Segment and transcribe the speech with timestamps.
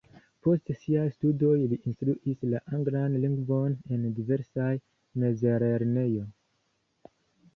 [0.45, 4.71] Post siaj studoj li instruis la anglan lingvon en diversaj
[5.25, 6.27] mezlernejoj.